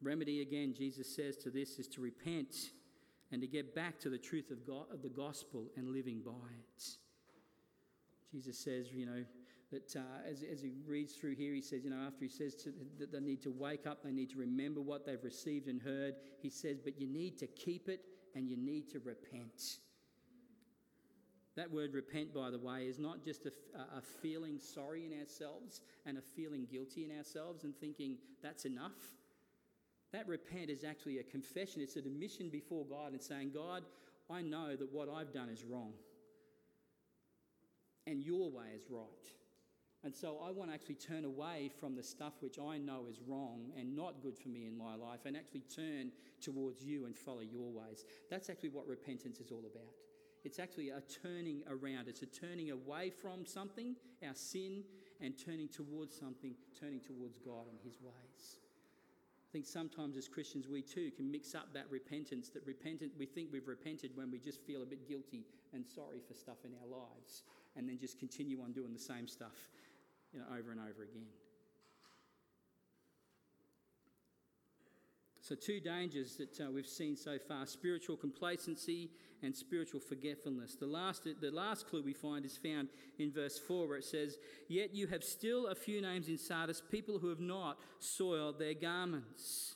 [0.00, 2.70] Remedy, again, Jesus says to this, is to repent
[3.32, 6.30] and to get back to the truth of, God, of the gospel and living by
[6.32, 6.84] it.
[8.30, 9.24] Jesus says, you know,
[9.72, 12.54] that uh, as, as he reads through here, he says, you know, after he says
[12.56, 15.80] to, that they need to wake up, they need to remember what they've received and
[15.80, 18.00] heard, he says, but you need to keep it
[18.34, 19.78] and you need to repent.
[21.56, 23.50] That word repent, by the way, is not just a,
[23.96, 29.16] a feeling sorry in ourselves and a feeling guilty in ourselves and thinking that's enough.
[30.12, 33.82] That repent is actually a confession, it's an admission before God and saying, God,
[34.30, 35.92] I know that what I've done is wrong
[38.06, 39.06] and your way is right.
[40.04, 43.20] And so I want to actually turn away from the stuff which I know is
[43.26, 47.16] wrong and not good for me in my life and actually turn towards you and
[47.16, 48.04] follow your ways.
[48.28, 49.94] That's actually what repentance is all about.
[50.44, 53.94] It's actually a turning around, it's a turning away from something,
[54.26, 54.82] our sin,
[55.20, 58.56] and turning towards something, turning towards God and His ways.
[59.52, 62.48] I think sometimes as Christians, we too can mix up that repentance.
[62.48, 66.20] That repentant, we think we've repented when we just feel a bit guilty and sorry
[66.26, 67.42] for stuff in our lives,
[67.76, 69.52] and then just continue on doing the same stuff
[70.32, 71.26] you know, over and over again.
[75.42, 79.10] So, two dangers that uh, we've seen so far spiritual complacency
[79.42, 80.76] and spiritual forgetfulness.
[80.76, 84.38] The last, the last clue we find is found in verse 4, where it says,
[84.68, 88.74] Yet you have still a few names in Sardis, people who have not soiled their
[88.74, 89.74] garments.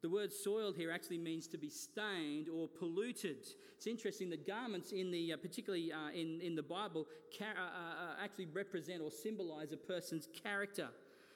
[0.00, 3.48] The word soiled here actually means to be stained or polluted.
[3.76, 7.06] It's interesting that garments, in the, uh, particularly uh, in, in the Bible,
[7.38, 10.88] uh, uh, uh, actually represent or symbolize a person's character.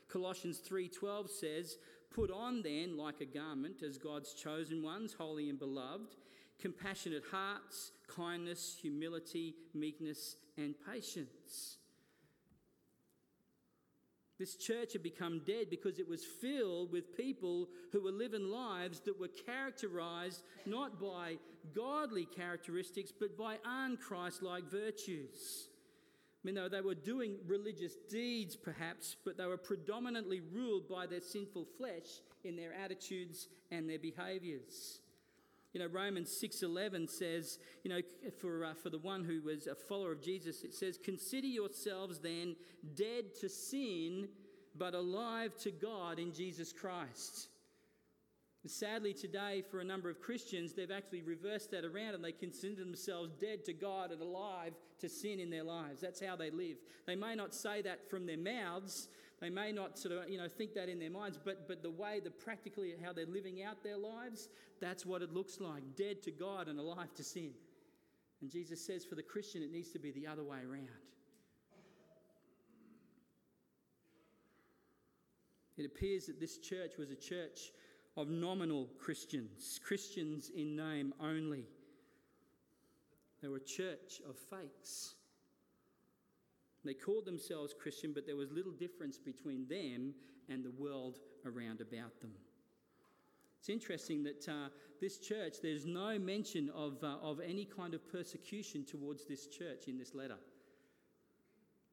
[0.09, 1.77] Colossians 3:12 says,
[2.11, 6.17] "Put on then like a garment as God's chosen ones, holy and beloved,
[6.59, 11.79] compassionate hearts, kindness, humility, meekness, and patience."
[14.39, 19.01] This church had become dead because it was filled with people who were living lives
[19.01, 21.39] that were characterized not by
[21.75, 25.70] godly characteristics, but by unchrist like virtues.
[26.43, 31.21] I mean, they were doing religious deeds, perhaps, but they were predominantly ruled by their
[31.21, 35.01] sinful flesh in their attitudes and their behaviors.
[35.75, 38.01] You know, Romans 6:11 says, you know,
[38.39, 42.19] for, uh, for the one who was a follower of Jesus, it says, "Consider yourselves
[42.19, 42.57] then
[42.95, 44.31] dead to sin,
[44.75, 47.50] but alive to God in Jesus Christ."
[48.67, 52.75] Sadly, today, for a number of Christians, they've actually reversed that around and they consider
[52.75, 56.03] themselves dead to God and alive to sin in their lives.
[56.03, 56.77] That's how they live.
[57.07, 59.09] They may not say that from their mouths,
[59.41, 61.91] they may not sort of, you know, think that in their minds, but, but the
[61.91, 66.23] way, the practically how they're living out their lives, that's what it looks like dead
[66.25, 67.53] to God and alive to sin.
[68.43, 70.89] And Jesus says for the Christian, it needs to be the other way around.
[75.79, 77.73] It appears that this church was a church
[78.17, 81.65] of nominal Christians, Christians in name only.
[83.41, 85.15] They were a church of fakes.
[86.85, 90.15] They called themselves Christian, but there was little difference between them
[90.49, 92.33] and the world around about them.
[93.59, 94.69] It's interesting that uh,
[95.01, 99.87] this church, there's no mention of, uh, of any kind of persecution towards this church
[99.87, 100.39] in this letter.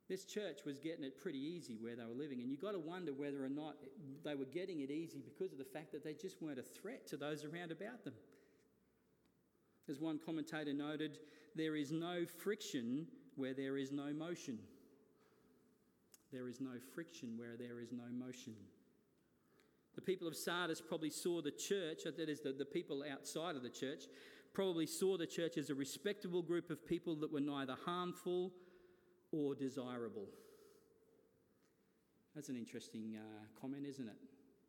[0.09, 2.79] This church was getting it pretty easy where they were living, and you've got to
[2.79, 3.75] wonder whether or not
[4.23, 7.05] they were getting it easy because of the fact that they just weren't a threat
[7.07, 8.13] to those around about them.
[9.89, 11.19] As one commentator noted,
[11.55, 14.59] there is no friction where there is no motion.
[16.31, 18.53] There is no friction where there is no motion.
[19.95, 23.55] The people of Sardis probably saw the church, uh, that is, the, the people outside
[23.55, 24.03] of the church,
[24.53, 28.51] probably saw the church as a respectable group of people that were neither harmful
[29.31, 30.27] or desirable.
[32.35, 34.17] That's an interesting uh, comment, isn't it?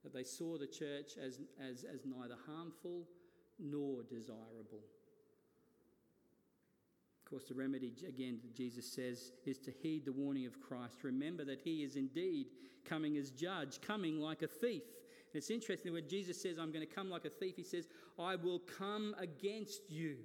[0.03, 3.05] That they saw the church as, as, as neither harmful
[3.59, 4.81] nor desirable.
[7.25, 10.97] Of course, the remedy, again, Jesus says, is to heed the warning of Christ.
[11.03, 12.47] Remember that he is indeed
[12.87, 14.83] coming as judge, coming like a thief.
[15.33, 17.87] And it's interesting when Jesus says, I'm going to come like a thief, he says,
[18.19, 20.17] I will come against you.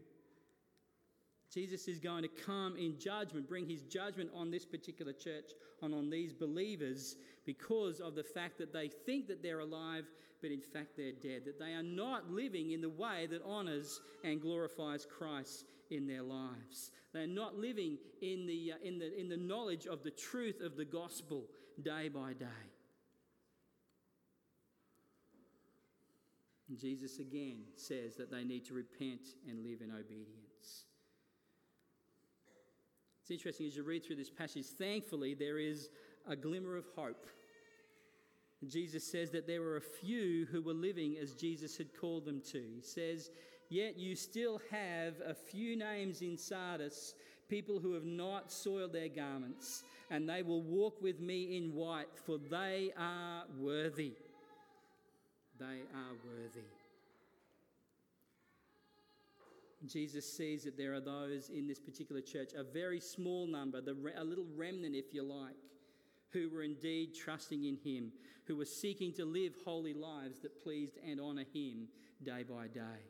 [1.54, 5.94] Jesus is going to come in judgment, bring his judgment on this particular church and
[5.94, 10.06] on these believers because of the fact that they think that they're alive,
[10.42, 11.44] but in fact they're dead.
[11.46, 16.24] That they are not living in the way that honours and glorifies Christ in their
[16.24, 16.92] lives.
[17.14, 20.76] They're not living in the, uh, in, the, in the knowledge of the truth of
[20.76, 21.44] the gospel
[21.84, 22.46] day by day.
[26.70, 30.43] And Jesus again says that they need to repent and live in obedience.
[33.24, 35.88] It's interesting as you read through this passage, thankfully, there is
[36.28, 37.26] a glimmer of hope.
[38.68, 42.42] Jesus says that there were a few who were living as Jesus had called them
[42.52, 42.62] to.
[42.76, 43.32] He says,
[43.70, 47.16] Yet you still have a few names in Sardis,
[47.48, 52.10] people who have not soiled their garments, and they will walk with me in white,
[52.26, 54.12] for they are worthy.
[55.60, 56.68] They are worthy.
[59.88, 64.24] Jesus sees that there are those in this particular church, a very small number, a
[64.24, 65.56] little remnant, if you like,
[66.32, 68.12] who were indeed trusting in Him,
[68.46, 71.88] who were seeking to live holy lives that pleased and honour Him
[72.24, 73.02] day by day.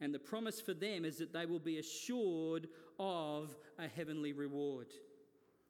[0.00, 4.88] And the promise for them is that they will be assured of a heavenly reward.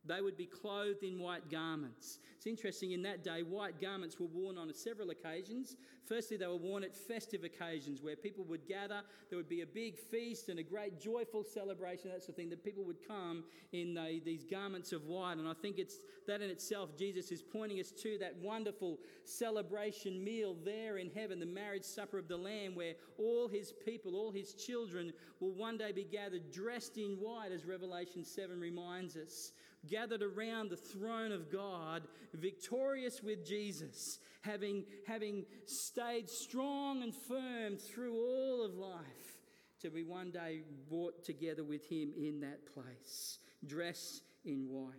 [0.07, 2.19] They would be clothed in white garments.
[2.37, 5.77] It's interesting, in that day, white garments were worn on several occasions.
[6.07, 9.03] Firstly, they were worn at festive occasions where people would gather.
[9.29, 12.51] There would be a big feast and a great joyful celebration, that sort of thing,
[12.51, 15.39] that people would come in the, these garments of white.
[15.39, 20.23] And I think it's that in itself, Jesus is pointing us to that wonderful celebration
[20.23, 24.31] meal there in heaven, the marriage supper of the Lamb, where all his people, all
[24.31, 29.53] his children will one day be gathered dressed in white, as Revelation 7 reminds us
[29.89, 32.03] gathered around the throne of God,
[32.35, 39.39] victorious with Jesus, having, having stayed strong and firm through all of life,
[39.81, 44.95] to be one day brought together with Him in that place, dressed in white.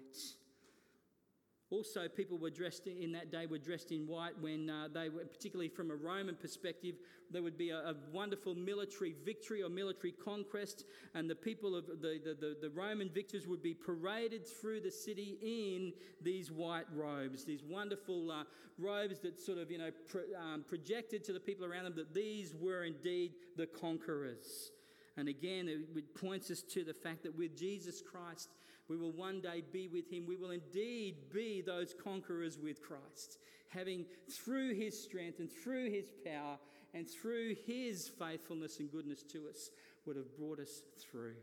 [1.70, 5.26] Also, people were dressed in that day were dressed in white when uh, they were,
[5.26, 6.96] particularly from a Roman perspective,
[7.30, 11.88] there would be a, a, wonderful military victory or military conquest, and the people of
[11.88, 16.86] the, the, the, the Roman victors would be paraded through the city in these white
[16.96, 18.44] robes, these wonderful uh,
[18.78, 22.14] robes that sort of you know pro, um, projected to the people around them that
[22.14, 24.72] these were indeed the conquerors.
[25.18, 28.52] And again, it points us to the fact that with Jesus Christ,
[28.90, 30.26] we will one day be with him.
[30.26, 33.38] We will indeed be those conquerors with Christ,
[33.70, 36.58] having through his strength and through his power
[36.94, 39.72] and through his faithfulness and goodness to us,
[40.06, 41.36] would have brought us through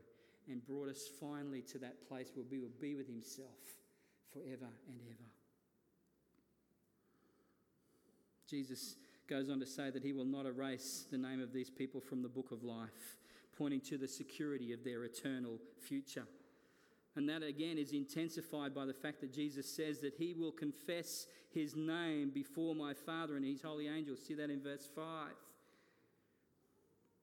[0.48, 3.48] and brought us finally to that place where we will be with himself
[4.32, 5.28] forever and ever.
[8.48, 8.96] Jesus
[9.28, 12.22] goes on to say that he will not erase the name of these people from
[12.22, 13.18] the book of life,
[13.56, 16.26] pointing to the security of their eternal future.
[17.16, 21.26] And that again is intensified by the fact that Jesus says that he will confess
[21.50, 24.18] his name before my Father and his holy angels.
[24.26, 25.28] See that in verse 5.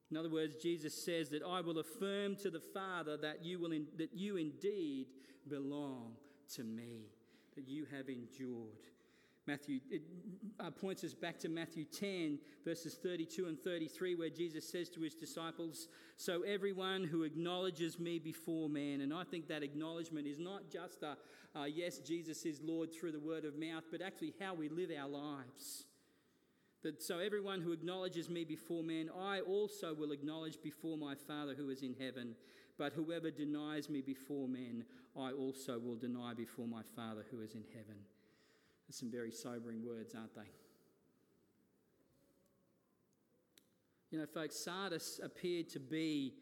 [0.10, 3.72] In other words, Jesus says that I will affirm to the Father that you, will
[3.72, 5.08] in, that you indeed
[5.48, 6.14] belong
[6.56, 7.08] to me,
[7.56, 8.88] that you have endured.
[9.52, 10.04] Matthew it
[10.62, 15.02] uh, points us back to Matthew 10, verses 32 and 33, where Jesus says to
[15.02, 20.40] his disciples, So everyone who acknowledges me before man, and I think that acknowledgement is
[20.40, 21.18] not just a,
[21.54, 24.90] uh, yes, Jesus is Lord through the word of mouth, but actually how we live
[24.98, 25.84] our lives.
[26.84, 31.56] That so everyone who acknowledges me before man, I also will acknowledge before my Father
[31.56, 32.36] who is in heaven.
[32.78, 34.86] But whoever denies me before men,
[35.20, 37.98] I also will deny before my Father who is in heaven
[38.92, 40.50] some very sobering words, aren't they?
[44.12, 46.34] You know, folks, Sardis appeared to be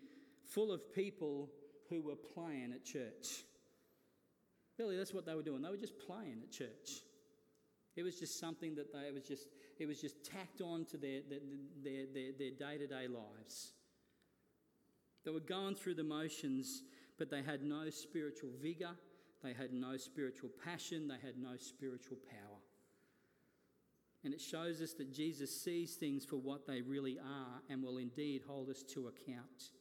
[0.44, 1.50] full of people
[1.90, 3.44] who were playing at church.
[4.78, 5.62] Really, that's what they were doing.
[5.62, 7.04] They were just playing at church.
[7.96, 9.48] It was just something that they it was just
[9.78, 11.40] it was just tacked on to their their
[11.84, 13.74] their, their, their day-to-day lives.
[15.26, 16.84] They were going through the motions,
[17.18, 18.96] but they had no spiritual vigor,
[19.44, 22.60] they had no spiritual passion, they had no spiritual power.
[24.24, 27.98] And it shows us that Jesus sees things for what they really are and will
[27.98, 29.72] indeed hold us to account.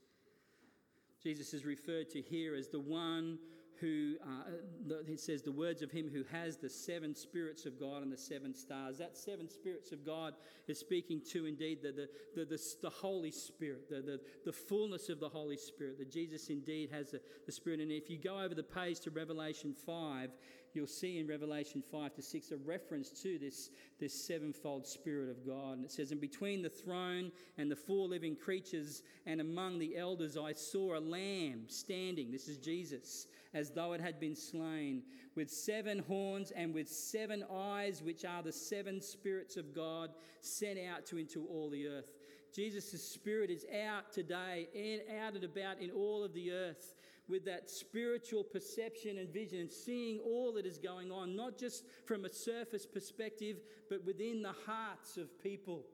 [1.22, 3.38] Jesus is referred to here as the one
[3.80, 8.02] who, uh, it says, the words of him who has the seven spirits of God
[8.02, 8.98] and the seven stars.
[8.98, 10.34] That seven spirits of God
[10.66, 15.08] is speaking to indeed the, the, the, the, the Holy Spirit, the, the, the fullness
[15.08, 17.80] of the Holy Spirit, that Jesus indeed has the, the Spirit.
[17.80, 20.30] And if you go over the page to Revelation 5,
[20.74, 25.46] you'll see in Revelation 5 to 6 a reference to this, this sevenfold Spirit of
[25.46, 25.76] God.
[25.76, 29.96] And it says, And between the throne and the four living creatures and among the
[29.96, 32.30] elders, I saw a lamb standing.
[32.30, 35.02] This is Jesus, as though it had been slain,
[35.34, 40.78] with seven horns and with seven eyes, which are the seven spirits of God sent
[40.78, 42.12] out to into all the earth.
[42.54, 46.94] Jesus' spirit is out today and out and about in all of the earth
[47.28, 51.84] with that spiritual perception and vision and seeing all that is going on, not just
[52.06, 53.58] from a surface perspective,
[53.90, 55.84] but within the hearts of people.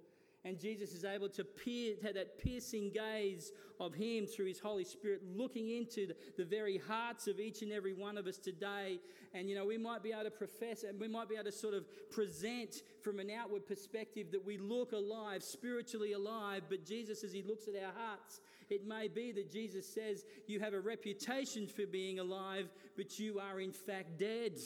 [0.47, 4.85] And Jesus is able to peer, have that piercing gaze of Him through His Holy
[4.85, 9.01] Spirit, looking into the, the very hearts of each and every one of us today.
[9.33, 11.53] And, you know, we might be able to profess and we might be able to
[11.53, 16.65] sort of present from an outward perspective that we look alive, spiritually alive.
[16.69, 20.61] But Jesus, as He looks at our hearts, it may be that Jesus says you
[20.61, 24.59] have a reputation for being alive, but you are in fact dead.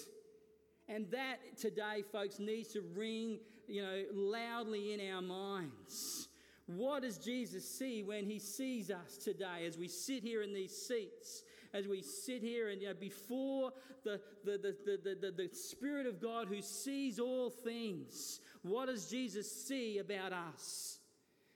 [0.88, 3.38] And that today, folks, needs to ring,
[3.68, 6.28] you know, loudly in our minds.
[6.66, 10.76] What does Jesus see when he sees us today as we sit here in these
[10.76, 11.42] seats?
[11.72, 13.72] As we sit here and you know, before
[14.04, 19.08] the, the, the, the, the, the Spirit of God who sees all things, what does
[19.08, 20.98] Jesus see about us?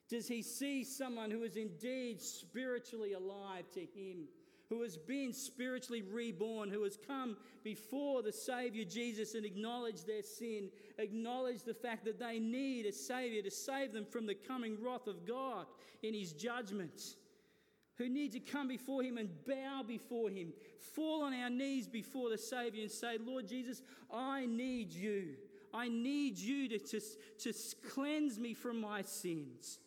[0.08, 4.28] Does he see someone who is indeed spiritually alive to him,
[4.72, 10.22] who has been spiritually reborn, who has come before the Savior Jesus and acknowledged their
[10.22, 14.78] sin, acknowledged the fact that they need a Savior to save them from the coming
[14.80, 15.66] wrath of God
[16.02, 17.16] in his judgment?
[17.98, 20.54] Who need to come before him and bow before him,
[20.94, 25.34] fall on our knees before the Savior and say, Lord Jesus, I need you.
[25.74, 27.00] I need you to, to,
[27.40, 27.52] to
[27.90, 29.80] cleanse me from my sins.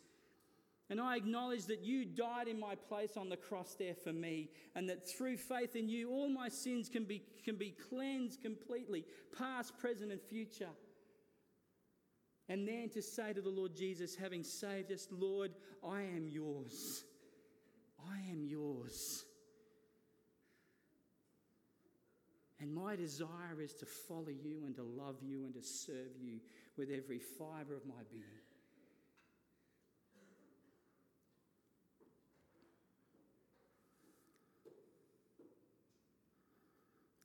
[0.88, 4.50] And I acknowledge that you died in my place on the cross there for me,
[4.76, 9.04] and that through faith in you, all my sins can be, can be cleansed completely,
[9.36, 10.70] past, present, and future.
[12.48, 15.50] And then to say to the Lord Jesus, having saved us, Lord,
[15.84, 17.02] I am yours.
[18.08, 19.24] I am yours.
[22.60, 26.38] And my desire is to follow you and to love you and to serve you
[26.76, 28.45] with every fibre of my being.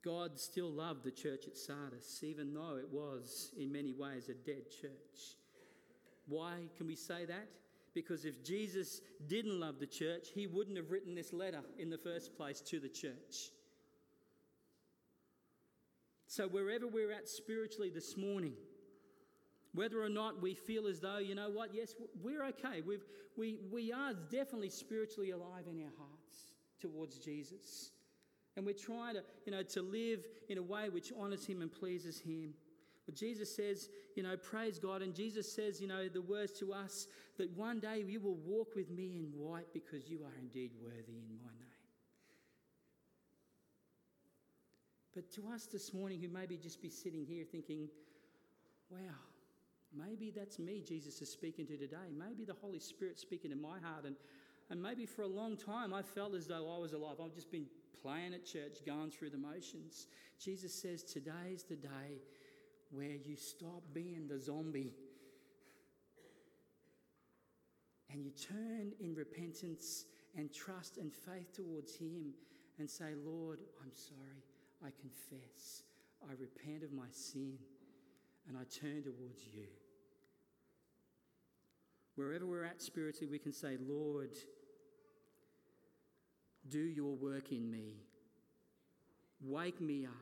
[0.04, 4.34] God still loved the church at Sardis, even though it was in many ways a
[4.34, 5.36] dead church.
[6.26, 7.48] Why can we say that?
[7.94, 11.98] Because if Jesus didn't love the church, he wouldn't have written this letter in the
[11.98, 13.50] first place to the church.
[16.26, 18.54] So, wherever we're at spiritually this morning,
[19.74, 22.80] whether or not we feel as though, you know what, yes, we're okay.
[22.86, 23.04] We've,
[23.36, 27.90] we, we are definitely spiritually alive in our hearts towards Jesus.
[28.56, 31.72] And we're trying to, you know, to live in a way which honors him and
[31.72, 32.54] pleases him.
[33.06, 35.02] But Jesus says, you know, praise God.
[35.02, 38.76] And Jesus says, you know, the words to us that one day you will walk
[38.76, 41.72] with me in white because you are indeed worthy in my name.
[45.14, 47.88] But to us this morning, who maybe just be sitting here thinking,
[48.90, 48.98] wow,
[49.96, 52.12] maybe that's me Jesus is speaking to today.
[52.16, 54.04] Maybe the Holy Spirit speaking in my heart.
[54.06, 54.16] And,
[54.70, 57.16] and maybe for a long time I felt as though I was alive.
[57.22, 57.66] I've just been
[58.02, 60.06] playing at church, going through the motions.
[60.42, 62.22] Jesus says, Today's the day
[62.90, 64.92] where you stop being the zombie
[68.12, 70.04] and you turn in repentance
[70.36, 72.34] and trust and faith towards Him
[72.78, 74.44] and say, Lord, I'm sorry.
[74.84, 75.82] I confess.
[76.28, 77.58] I repent of my sin
[78.48, 79.66] and I turn towards you.
[82.16, 84.30] Wherever we're at spiritually, we can say, Lord,
[86.68, 87.96] do your work in me.
[89.40, 90.12] Wake me up.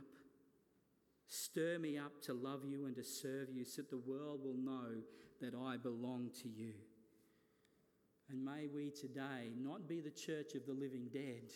[1.26, 4.56] Stir me up to love you and to serve you so that the world will
[4.56, 5.00] know
[5.40, 6.72] that I belong to you.
[8.30, 11.52] And may we today not be the church of the living dead,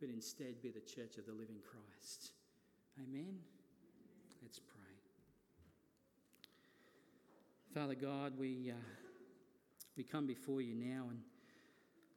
[0.00, 2.32] but instead be the church of the living Christ.
[2.98, 3.38] Amen.
[4.42, 4.80] Let's pray.
[7.74, 8.80] Father God, we, uh,
[9.96, 11.20] we come before you now, and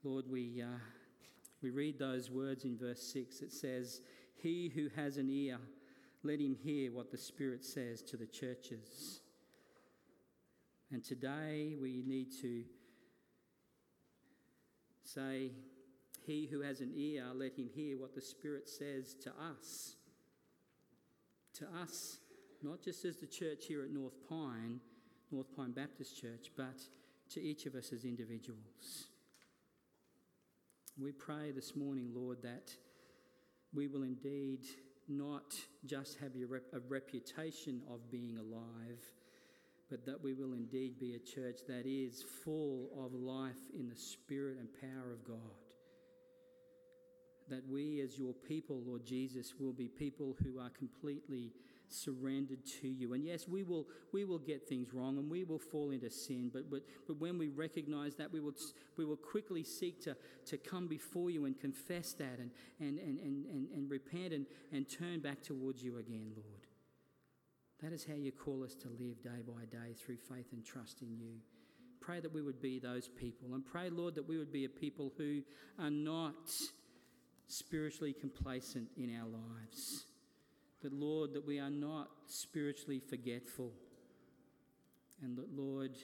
[0.03, 0.77] Lord, we, uh,
[1.61, 3.41] we read those words in verse 6.
[3.41, 4.01] It says,
[4.35, 5.57] He who has an ear,
[6.23, 9.21] let him hear what the Spirit says to the churches.
[10.91, 12.63] And today we need to
[15.03, 15.51] say,
[16.25, 19.95] He who has an ear, let him hear what the Spirit says to us.
[21.55, 22.19] To us,
[22.61, 24.79] not just as the church here at North Pine,
[25.31, 26.77] North Pine Baptist Church, but
[27.31, 29.07] to each of us as individuals.
[30.99, 32.75] We pray this morning, Lord, that
[33.71, 34.65] we will indeed
[35.07, 35.53] not
[35.85, 38.97] just have a reputation of being alive,
[39.91, 43.95] but that we will indeed be a church that is full of life in the
[43.95, 45.37] Spirit and power of God.
[47.47, 51.51] That we, as your people, Lord Jesus, will be people who are completely
[51.89, 53.13] surrendered to you.
[53.13, 56.49] And yes, we will, we will get things wrong and we will fall into sin,
[56.53, 58.55] but, but, but when we recognize that, we will,
[58.97, 60.15] we will quickly seek to,
[60.45, 64.45] to come before you and confess that and, and, and, and, and, and repent and,
[64.71, 66.67] and turn back towards you again, Lord.
[67.81, 71.01] That is how you call us to live day by day through faith and trust
[71.01, 71.35] in you.
[72.01, 73.53] Pray that we would be those people.
[73.53, 75.41] And pray, Lord, that we would be a people who
[75.79, 76.49] are not
[77.47, 80.05] spiritually complacent in our lives.
[80.81, 83.71] That, Lord, that we are not spiritually forgetful.
[85.23, 85.97] And that, Lord,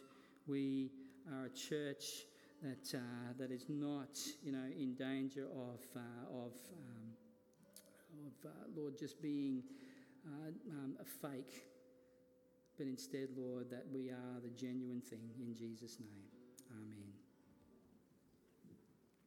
[0.47, 0.89] we
[1.31, 2.25] are a church
[2.63, 5.99] that, uh, that is not, you know, in danger of, uh,
[6.31, 9.63] of, um, of uh, Lord, just being
[10.25, 11.65] uh, um, a fake,
[12.77, 16.25] but instead, Lord, that we are the genuine thing in Jesus' name.
[16.71, 17.02] Amen.